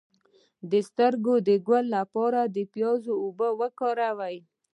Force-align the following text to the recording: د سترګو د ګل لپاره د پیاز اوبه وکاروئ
د 0.71 0.73
سترګو 0.87 1.35
د 1.47 1.49
ګل 1.67 1.85
لپاره 1.97 2.41
د 2.55 2.57
پیاز 2.73 3.01
اوبه 3.23 3.49
وکاروئ 3.61 4.37